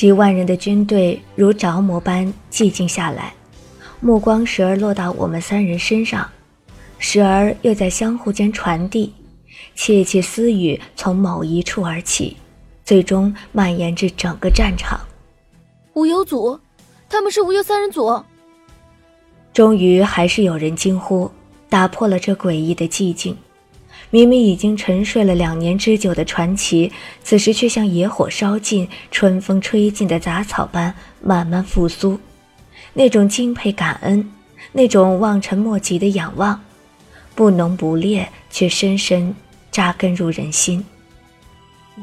[0.00, 3.34] 几万人的军队如着魔般寂静下来，
[4.00, 6.26] 目光时而落到我们三人身上，
[6.96, 9.12] 时而又在相互间传递，
[9.74, 12.34] 窃窃私语从某一处而起，
[12.82, 14.98] 最终蔓延至整个战场。
[15.92, 16.58] 无忧组，
[17.06, 18.24] 他们是无忧三人组。
[19.52, 21.30] 终于还是有人惊呼，
[21.68, 23.36] 打破了这诡异的寂静。
[24.12, 26.90] 明明已经沉睡了两年之久的传奇，
[27.22, 30.92] 此时却像野火烧尽、春风吹尽的杂草般
[31.22, 32.18] 慢慢复苏。
[32.92, 34.28] 那种敬佩、感恩，
[34.72, 36.60] 那种望尘莫及的仰望，
[37.36, 39.32] 不浓不烈，却深深
[39.70, 40.84] 扎根入人心。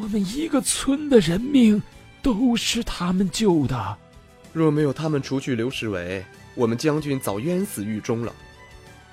[0.02, 1.82] 我们一个村的人命
[2.22, 3.98] 都是他们救的，
[4.54, 6.24] 若没有他们除去刘世伟，
[6.56, 8.34] 我们将军早冤死狱中了。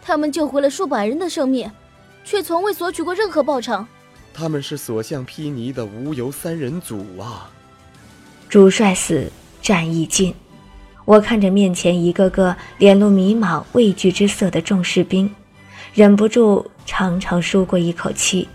[0.00, 1.68] 他们救回了数百人的生命。
[2.24, 3.86] 却从未索取过任何报偿。
[4.32, 7.50] 他们是所向披靡的无由三人组啊！
[8.48, 9.30] 主帅死，
[9.62, 10.34] 战役尽。
[11.04, 15.32] 我看着面前一个个脸露迷茫、畏惧之色的众士兵，
[15.92, 18.48] 忍不住长长舒过一口气。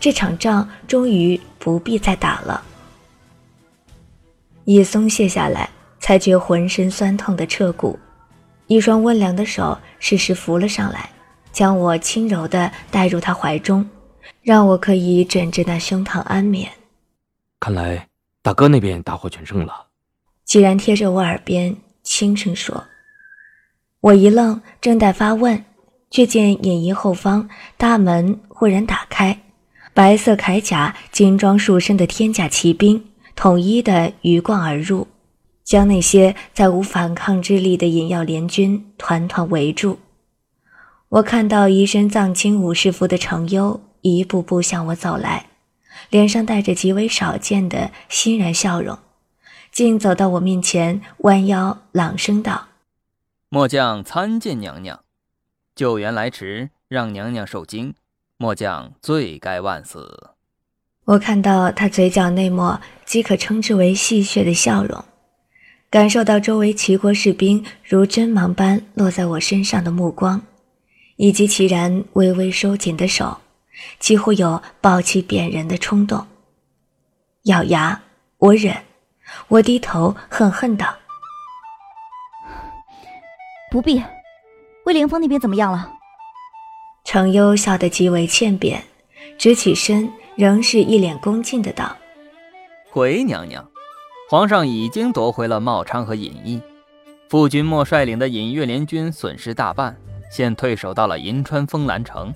[0.00, 2.62] 这场仗终于不必再打了。
[4.64, 5.68] 一松懈下来，
[6.00, 7.98] 才觉浑身酸痛的彻骨，
[8.66, 11.10] 一双温凉的手适时扶了上来。
[11.52, 13.88] 将我轻柔地带入他怀中，
[14.42, 16.68] 让我可以枕着那胸膛安眠。
[17.60, 18.08] 看来
[18.42, 19.86] 大哥那边大获全胜了。
[20.44, 22.84] 既然贴着我耳边轻声说，
[24.00, 25.64] 我一愣，正待发问，
[26.10, 29.38] 却见隐仪后方大门忽然打开，
[29.94, 33.02] 白色铠甲、金装束身的天甲骑兵
[33.36, 35.06] 统一的鱼贯而入，
[35.62, 39.98] 将那些再无反抗之力的隐药联军团团围住。
[41.12, 45.50] 我看到一身藏青武士服的程优一步步向我走来，
[46.08, 48.98] 脸上带着极为少见的欣然笑容，
[49.70, 52.68] 竟走到我面前，弯腰朗声道
[53.50, 55.00] ：“末将参见娘娘，
[55.76, 57.92] 救援来迟，让娘娘受惊，
[58.38, 60.30] 末将罪该万死。”
[61.04, 65.04] 我看到他嘴角那抹即可称之为戏谑的笑容，
[65.90, 70.40] 感受到周围齐国士兵如针芒般落在我身上的目光。
[71.22, 73.38] 以及其然微微收紧的手，
[74.00, 76.26] 几乎有抱起扁人的冲动。
[77.44, 78.02] 咬牙，
[78.38, 78.76] 我忍。
[79.46, 80.92] 我低头，恨恨道
[83.70, 84.02] ：“不必。”
[84.84, 85.92] 魏凌风那边怎么样了？
[87.04, 88.82] 程优笑得极为欠扁，
[89.38, 91.96] 直起身，仍是一脸恭敬的道
[92.90, 93.64] ：“回娘娘，
[94.28, 96.60] 皇上已经夺回了茂昌和尹邑，
[97.28, 99.96] 傅君莫率领的尹月联军损失大半。”
[100.34, 102.32] 现退守到了银川丰兰城，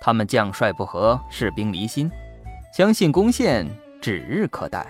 [0.00, 2.10] 他们将帅不和，士兵离心，
[2.74, 3.68] 相信攻陷
[4.00, 4.86] 指日可待。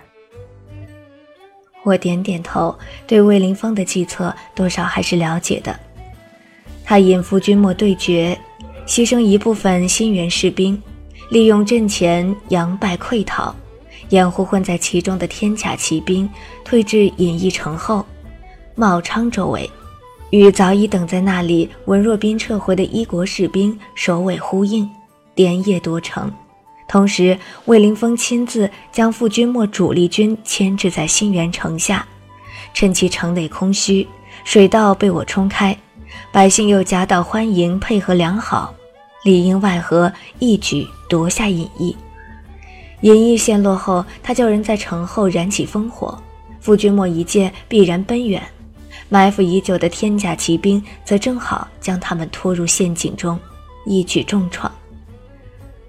[1.82, 2.78] 我点点头，
[3.08, 5.76] 对魏凌风的计策多少还是了解的。
[6.84, 8.38] 他引伏军末对决，
[8.86, 10.80] 牺牲一部分新援士兵，
[11.30, 13.52] 利用阵前佯败溃逃，
[14.10, 16.30] 掩护混在其中的天甲骑兵
[16.64, 18.06] 退至隐逸城后，
[18.76, 19.68] 茂昌周围。
[20.38, 24.90] 与早已等在那里文若斌撤回的一国士兵首尾呼应，
[25.36, 26.28] 连夜夺城。
[26.88, 32.04] 同时，魏凌风亲自将傅君莫主力军牵制在新源城下，
[32.72, 34.04] 趁其城内空虚，
[34.42, 35.76] 水道被我冲开，
[36.32, 38.74] 百姓又夹道欢迎，配合良好，
[39.22, 41.96] 里应外合，一举夺下隐逸。
[43.02, 46.20] 隐逸陷落后，他叫人在城后燃起烽火，
[46.58, 48.42] 傅君莫一见，必然奔远。
[49.14, 53.38] 埋伏已久的天甲骑兵则正好将他们拖入陷阱中，
[53.86, 54.68] 一举重创。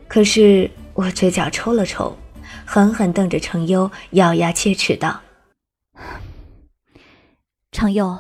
[0.08, 2.16] 可是我嘴角抽了抽，
[2.68, 5.20] 狠狠瞪着程优，咬牙切齿道
[7.74, 8.16] ：“程优，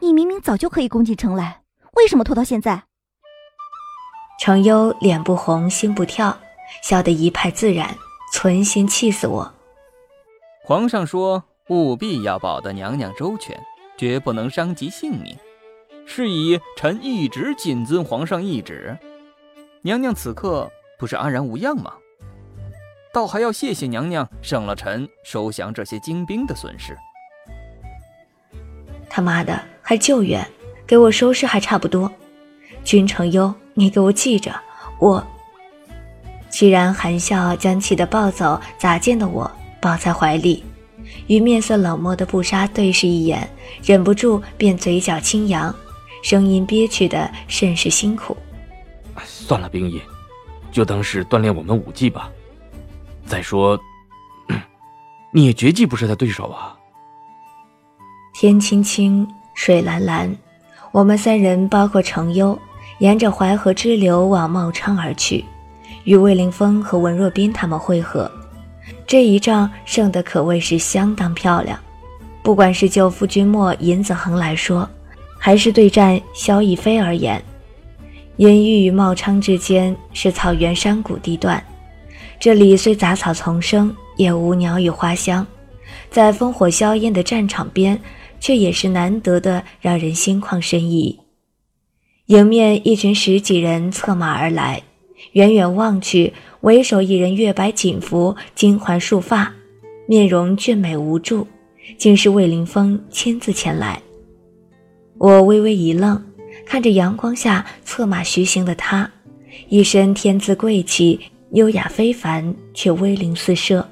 [0.00, 1.60] 你明明早就可以攻进城来，
[1.92, 2.84] 为什么拖到现在？”
[4.40, 6.34] 程优脸不红心不跳，
[6.82, 7.94] 笑得一派自然，
[8.32, 9.52] 存心气死我。
[10.64, 13.62] 皇上说，务必要保得娘娘周全。
[13.96, 15.36] 绝不能伤及性命，
[16.06, 18.96] 是以臣一直谨遵皇上懿旨。
[19.82, 21.92] 娘娘此刻不是安然无恙吗？
[23.12, 26.96] 倒还要谢谢娘娘，省了臣收降这些精兵的损失。
[29.08, 30.44] 他妈的，还救援，
[30.84, 32.10] 给我收尸还差不多。
[32.82, 34.52] 君承优，你给我记着，
[34.98, 35.24] 我。
[36.50, 39.50] 齐然含笑将气得暴走砸剑的我
[39.80, 40.64] 抱在怀里。
[41.26, 43.48] 与面色冷漠的布莎对视一眼，
[43.82, 45.74] 忍不住便嘴角轻扬，
[46.22, 48.36] 声音憋屈的甚是辛苦。
[49.24, 50.00] 算了，冰衣，
[50.70, 52.30] 就当是锻炼我们武技吧。
[53.26, 53.78] 再说，
[55.32, 56.76] 你也绝技不是他对手啊。
[58.34, 60.36] 天青青，水蓝蓝，
[60.92, 62.58] 我们三人包括程优，
[62.98, 65.44] 沿着淮河支流往茂昌而去，
[66.04, 68.30] 与魏凌风和文若冰他们会合。
[69.06, 71.78] 这一仗胜得可谓是相当漂亮，
[72.42, 74.88] 不管是就夫君莫尹子恒来说，
[75.38, 77.42] 还是对战萧逸飞而言，
[78.36, 81.62] 隐喻与茂昌之间是草原山谷地段，
[82.38, 85.46] 这里虽杂草丛生，也无鸟语花香，
[86.10, 88.00] 在烽火硝烟的战场边。
[88.40, 91.18] 却也是难得的，让人心旷神怡。
[92.26, 94.82] 迎面一群十几人策马而来，
[95.32, 96.34] 远远望去，
[96.64, 99.52] 为首一人月白锦服，金环束发，
[100.06, 101.46] 面容俊美无助，
[101.98, 104.00] 竟是魏凌风亲自前来。
[105.18, 106.24] 我微微一愣，
[106.64, 109.10] 看着阳光下策马徐行的他，
[109.68, 111.20] 一身天姿贵气，
[111.52, 113.86] 优雅非凡，却威灵四射，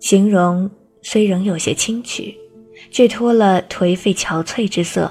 [0.00, 0.68] 形容
[1.02, 2.36] 虽仍有些轻曲。
[2.90, 5.08] 却脱了颓废憔悴之色，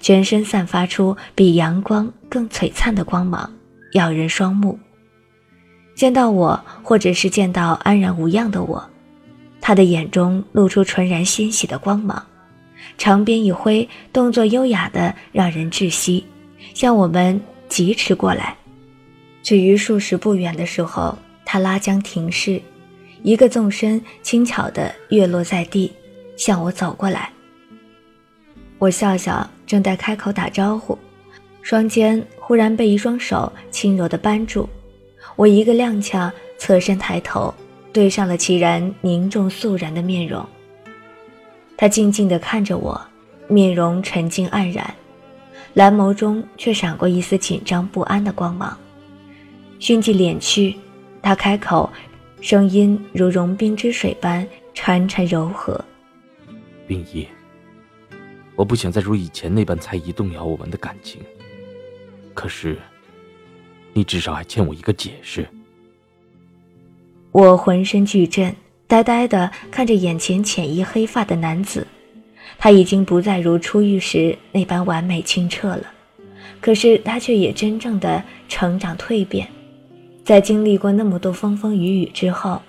[0.00, 3.50] 全身散发出比阳光更璀璨的光芒，
[3.94, 4.78] 耀人双目。
[5.96, 8.86] 见到我，或者是见到安然无恙的我，
[9.62, 12.22] 他的眼中露出纯然欣喜的光芒，
[12.98, 16.22] 长鞭一挥，动作优雅的让人窒息，
[16.74, 18.54] 向我们疾驰过来。
[19.42, 21.16] 至于数十步远的时候，
[21.46, 22.60] 他拉缰停势，
[23.22, 25.90] 一个纵身，轻巧的跃落在地。
[26.36, 27.30] 向我走过来，
[28.76, 30.98] 我笑笑，正待开口打招呼，
[31.62, 34.68] 双肩忽然被一双手轻柔地扳住，
[35.34, 37.52] 我一个踉跄，侧身抬头，
[37.92, 40.46] 对上了齐然凝重肃然的面容。
[41.76, 42.98] 他静静地看着我，
[43.48, 44.94] 面容沉静黯然，
[45.74, 48.78] 蓝眸中却闪过一丝紧张不安的光芒。
[49.78, 50.74] 迅即敛去，
[51.20, 51.90] 他开口，
[52.40, 55.78] 声音如融冰之水般潺潺柔和。
[56.86, 57.28] 冰衣，
[58.54, 61.20] 我不想再如以前那般猜疑动摇我们的感情。
[62.32, 62.78] 可是，
[63.96, 65.48] 你至少还欠我一个解释。
[67.32, 68.54] 我浑身剧震，
[68.86, 71.86] 呆呆地看着眼前浅衣黑发的男子，
[72.58, 75.90] 他已经不再如初遇时那般完美清澈了，
[76.60, 79.48] 可是他却也真正的成长蜕变，
[80.22, 82.60] 在经历过那么多风风雨雨之后，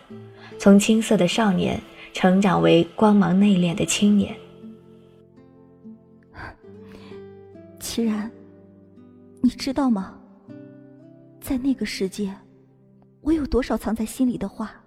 [0.58, 1.80] 从青涩的少年。
[2.14, 4.36] 成长为光芒内敛的青年，
[7.80, 8.32] 齐然，
[9.44, 10.18] 你知道吗？
[11.48, 12.36] 在那个世界，
[13.22, 14.84] 我有多少藏在心里的话，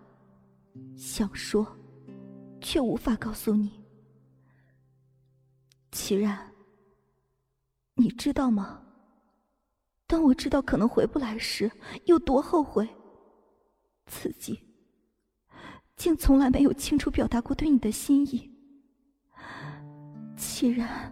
[0.94, 1.66] 想说，
[2.60, 3.82] 却无法告诉你。
[5.90, 6.38] 齐然，
[7.94, 8.78] 你知道吗？
[10.06, 11.72] 当我知道可能回不来时，
[12.04, 12.86] 有多后悔，
[14.04, 14.60] 自己。
[15.96, 18.50] 竟从来没有清楚表达过对你的心意，
[20.36, 21.10] 齐然。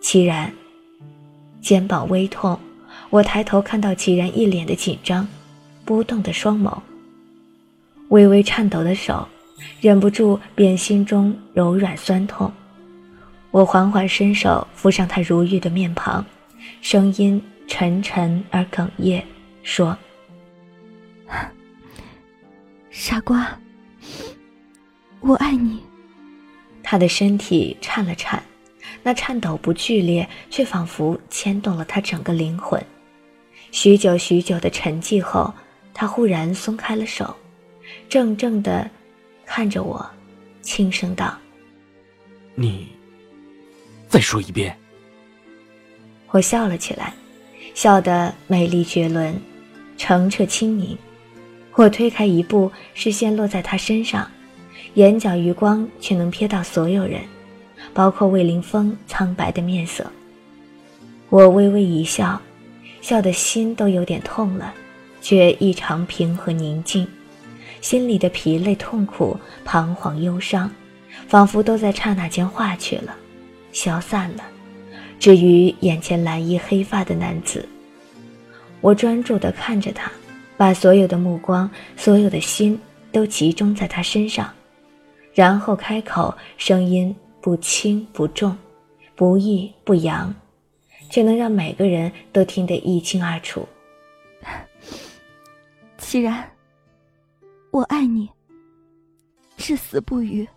[0.00, 0.52] 齐然，
[1.60, 2.58] 肩膀微痛，
[3.10, 5.26] 我抬头看到齐然一脸的紧张，
[5.84, 6.80] 波动的双眸，
[8.08, 9.26] 微微颤抖的手，
[9.80, 12.52] 忍不住便心中柔软酸痛。
[13.50, 16.24] 我缓缓伸手扶上他如玉的面庞，
[16.80, 19.24] 声音沉沉而哽咽，
[19.64, 19.98] 说。
[22.90, 23.58] 傻瓜，
[25.18, 25.80] 我爱你。
[26.80, 28.40] 他的身体颤了颤，
[29.02, 32.80] 那颤抖不剧烈，却仿佛牵动了他整个灵魂。
[33.70, 35.52] 许久许久的沉寂后，
[35.94, 37.34] 他忽然松开了手，
[38.08, 38.88] 怔怔的
[39.46, 40.04] 看着我，
[40.60, 41.36] 轻声道
[42.54, 42.88] ：“你
[44.08, 44.76] 再说一遍。”
[46.30, 47.14] 我笑了起来，
[47.74, 49.34] 笑得美丽绝伦，
[49.96, 50.96] 澄澈清明。
[51.74, 54.28] 我推开一步，视线落在他身上，
[54.94, 57.22] 眼角余光却能瞥到所有人，
[57.94, 60.04] 包括魏凌风苍白的面色。
[61.30, 62.40] 我微微一笑，
[63.00, 64.74] 笑的心都有点痛了，
[65.20, 67.06] 却异常平和宁静，
[67.80, 70.70] 心里的疲累、痛苦、彷徨、忧伤，
[71.26, 73.14] 仿佛都在刹那间化去了，
[73.72, 74.44] 消散了。
[75.18, 77.68] 至于眼前蓝衣黑发的男子，
[78.80, 80.10] 我专注地看着他。
[80.56, 82.78] 把所有的目光、所有的心
[83.10, 84.52] 都集中在他身上，
[85.32, 88.54] 然后开口，声音不轻不重，
[89.16, 90.34] 不抑不扬，
[91.10, 93.68] 却能让每个人都听得一清二楚。
[95.98, 96.50] 齐然，
[97.70, 98.28] 我爱你，
[99.56, 100.48] 至死不渝。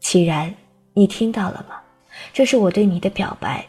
[0.00, 0.52] 齐然，
[0.92, 1.80] 你听到了吗？
[2.32, 3.66] 这是我对你的表白，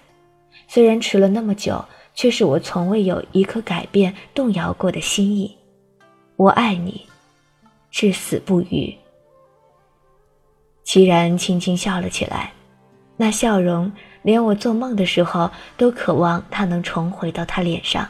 [0.68, 1.84] 虽然迟了那么久。
[2.18, 5.54] 却是我从未有一刻改变、动摇过的心意。
[6.38, 7.06] 我爱你，
[7.92, 8.96] 至死不渝。
[10.86, 12.54] 齐然轻轻笑了起来，
[13.18, 13.92] 那笑容
[14.22, 18.08] 连我做梦的时候都渴望它能重回到他脸上。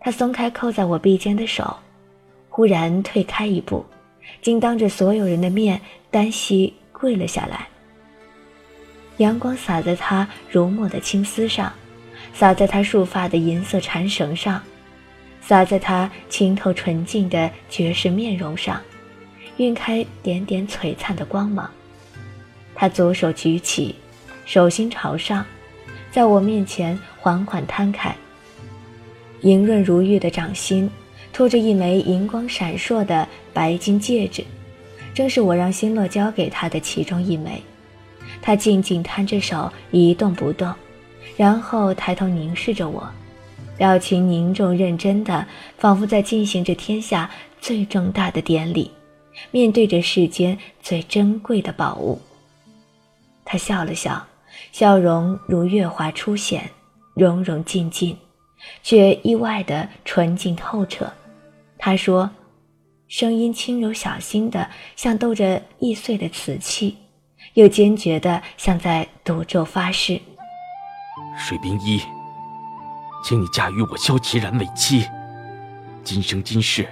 [0.00, 1.76] 他松开扣在我臂间的手，
[2.48, 3.84] 忽然退开一步，
[4.40, 5.80] 竟当着所有人的面
[6.10, 7.68] 单膝跪了下来。
[9.18, 11.72] 阳光洒在他如墨的青丝上，
[12.32, 14.60] 洒在他束发的银色缠绳上，
[15.40, 18.80] 洒在他清透纯净的绝世面容上，
[19.58, 21.70] 晕开点点璀璨的光芒。
[22.82, 23.94] 他左手举起，
[24.44, 25.46] 手心朝上，
[26.10, 28.12] 在我面前缓缓摊开。
[29.42, 30.90] 莹润如玉的掌心，
[31.32, 34.44] 托着一枚银光闪烁的白金戒指，
[35.14, 37.62] 正是我让星洛交给他的其中一枚。
[38.40, 40.74] 他静静摊着手，一动不动，
[41.36, 43.08] 然后抬头凝视着我，
[43.78, 45.46] 表情凝重认真的，
[45.78, 48.90] 仿佛在进行着天下最重大的典礼，
[49.52, 52.20] 面对着世间最珍贵的宝物。
[53.52, 54.26] 他笑了笑，
[54.72, 56.70] 笑容如月华初显，
[57.12, 58.16] 融融静静。
[58.82, 61.12] 却意外的纯净透彻。
[61.76, 62.30] 他说，
[63.08, 66.96] 声音轻柔小心的，像斗着易碎的瓷器，
[67.52, 70.18] 又坚决的像在赌咒发誓。
[71.36, 72.00] 水冰一，
[73.22, 75.06] 请你嫁与我萧齐然为妻，
[76.02, 76.88] 今生今世，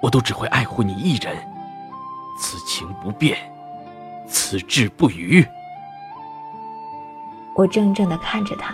[0.00, 1.36] 我都只会爱护你一人，
[2.40, 3.36] 此情不变，
[4.26, 5.46] 此志不渝。
[7.58, 8.72] 我怔怔地看着他。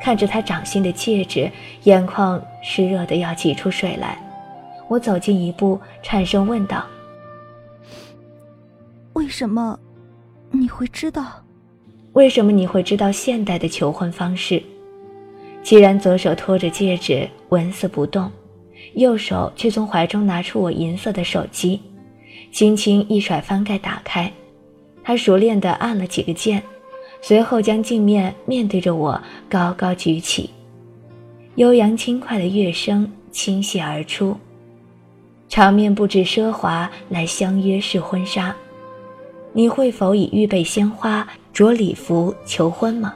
[0.00, 1.48] 看着他掌心的戒指，
[1.84, 4.18] 眼眶湿热的要挤出水来。
[4.88, 6.84] 我走近一步，颤声问道
[9.14, 9.78] ：“为什么
[10.50, 11.40] 你会知道？
[12.14, 14.60] 为什么你会知道现代的求婚方式？”
[15.62, 18.30] 既然左手托着戒指，纹丝不动，
[18.94, 21.80] 右手却从怀中拿出我银色的手机，
[22.50, 24.30] 轻轻一甩翻盖打开，
[25.02, 26.60] 他熟练地按了几个键。
[27.26, 30.50] 随后将镜面面对着我高高举起，
[31.54, 34.36] 悠扬轻快的乐声倾泻而出。
[35.48, 38.54] 场面布置奢华，来相约试婚纱。
[39.54, 43.14] 你会否已预备鲜花、着礼服求婚吗？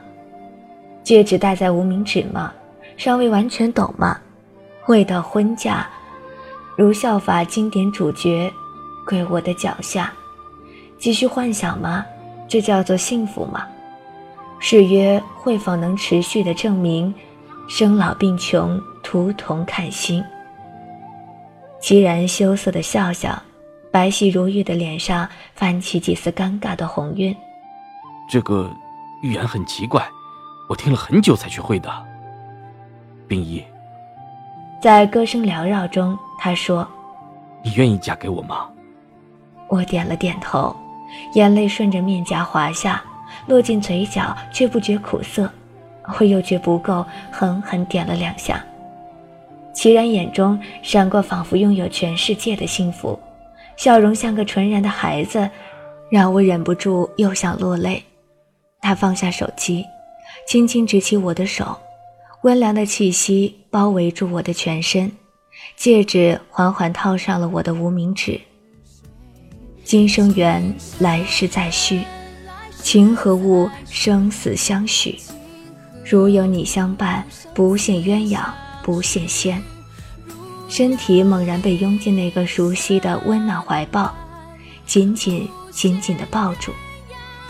[1.03, 2.51] 戒指戴在无名指吗？
[2.97, 4.19] 尚未完全懂吗？
[4.87, 5.85] 未到婚嫁，
[6.75, 8.51] 如效法经典主角，
[9.05, 10.11] 跪我的脚下，
[10.97, 12.03] 继续幻想吗？
[12.47, 13.67] 这叫做幸福吗？
[14.59, 17.13] 誓约会否能持续的证明，
[17.67, 20.23] 生老病穷，图同看心。
[21.81, 23.41] 凄然羞涩的笑笑，
[23.89, 27.35] 白皙如玉的脸上泛起几丝尴尬的红晕。
[28.29, 28.69] 这个
[29.23, 30.05] 预言很奇怪，
[30.69, 31.89] 我听了很久才学会的。
[33.27, 33.63] 冰衣，
[34.81, 36.85] 在歌声缭绕中，他说
[37.63, 38.67] ：“你愿意嫁给我吗？”
[39.69, 40.75] 我点了点头，
[41.35, 43.01] 眼泪顺着面颊滑下。
[43.47, 45.49] 落进嘴角，却不觉苦涩。
[46.19, 48.63] 我又觉不够，狠狠点了两下。
[49.73, 53.17] 齐然眼中闪过仿佛拥有全世界的幸福，
[53.77, 55.49] 笑容像个纯然的孩子，
[56.09, 58.03] 让我忍不住又想落泪。
[58.81, 59.85] 他放下手机，
[60.47, 61.77] 轻轻执起我的手，
[62.41, 65.11] 温凉的气息包围住我的全身，
[65.75, 68.39] 戒指缓缓套上了我的无名指。
[69.83, 72.01] 今生缘，来世再续。
[72.81, 75.19] 情和物，生死相许。
[76.03, 78.43] 如有你相伴，不羡鸳鸯，
[78.83, 79.61] 不羡仙。
[80.67, 84.13] 身体猛然被拥进那个熟悉的温暖怀抱，
[84.85, 86.71] 紧紧紧紧地抱住。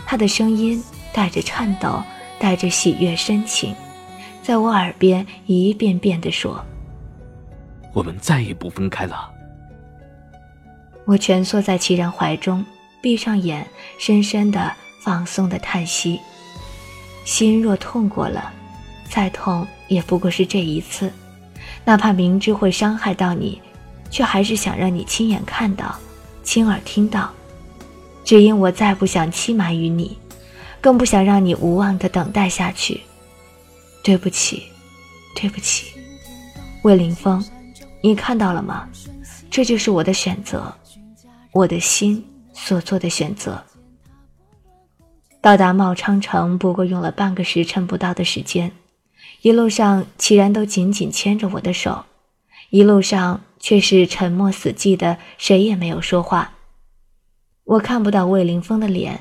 [0.06, 0.82] 他的声音
[1.12, 2.02] 带着颤抖，
[2.38, 3.74] 带着喜悦深情，
[4.42, 6.62] 在我耳边一遍遍地说
[7.94, 9.30] ：“我们再也不分开了。”
[11.06, 12.64] 我蜷缩在齐然怀中，
[13.00, 13.66] 闭上眼，
[13.98, 14.72] 深深的。
[15.02, 16.20] 放松的叹息，
[17.24, 18.52] 心若痛过了，
[19.08, 21.10] 再痛也不过是这一次。
[21.84, 23.60] 哪怕明知会伤害到你，
[24.10, 25.98] 却还是想让你亲眼看到，
[26.42, 27.30] 亲耳听到。
[28.24, 30.16] 只因我再不想欺瞒于你，
[30.80, 33.00] 更不想让你无望的等待下去。
[34.04, 34.64] 对不起，
[35.34, 35.86] 对不起，
[36.82, 37.44] 魏凌风，
[38.02, 38.88] 你看到了吗？
[39.50, 40.72] 这就是我的选择，
[41.52, 43.62] 我的心所做的选择。
[45.40, 48.72] 到达茂昌城不过用了半个时辰不到的时间，
[49.40, 52.04] 一路上齐然都紧紧牵着我的手，
[52.68, 56.52] 一路上却是沉默死寂的，谁也没有说话。
[57.64, 59.20] 我看不到魏凌风的脸，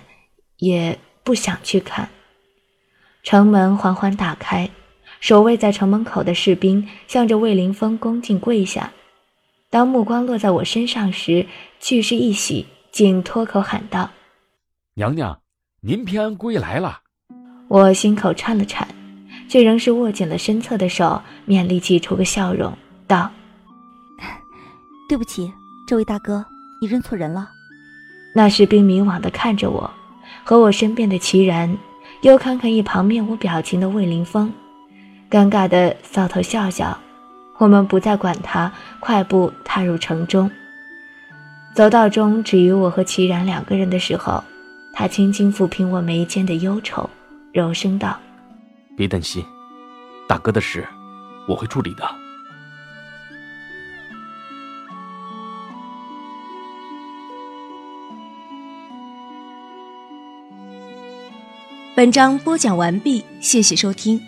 [0.58, 2.10] 也不想去看。
[3.24, 4.70] 城门缓缓打开，
[5.22, 8.92] 守卫在城门口的士兵向着魏凌风恭敬跪下。
[9.70, 11.46] 当目光落在我身上时，
[11.80, 14.10] 俱是一喜，竟脱口喊道。
[14.96, 15.40] 娘娘，
[15.82, 17.00] 您平安归来了。
[17.70, 18.86] 我心口颤了颤，
[19.48, 23.32] 却仍是握紧了身侧的手，勉力挤出个笑容，道
[25.08, 25.50] ：“对不起，
[25.88, 26.46] 这位大哥，
[26.82, 27.50] 你认错人了。”
[28.36, 29.90] 那士兵迷惘地看着我，
[30.44, 31.78] 和我身边的齐然，
[32.24, 34.52] 又看看一旁面无表情的魏凌风，
[35.32, 37.00] 尴尬地搔头笑笑。
[37.58, 38.70] 我们不再管他，
[39.00, 40.52] 快步踏入城中。
[41.74, 44.44] 走道中只余我和齐然两个人的时候，
[44.94, 47.10] 他轻轻抚平我眉间的忧愁，
[47.54, 48.20] 柔声道
[48.98, 49.44] ：“别担心，
[50.28, 50.86] 大哥的事
[51.48, 52.04] 我会处理的。”
[61.96, 64.22] 本章播讲完毕，谢谢收听。